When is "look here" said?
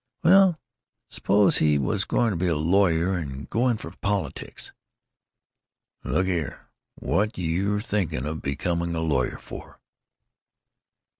6.03-6.69